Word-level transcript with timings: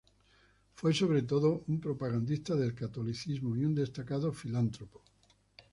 Fue 0.73 0.95
sobre 0.95 1.21
todo 1.21 1.63
un 1.67 1.79
propagandista 1.79 2.55
del 2.55 2.73
catolicismo 2.73 3.55
y 3.55 3.63
un 3.65 3.75
destacado 3.75 4.33
filántropo. 4.33 5.03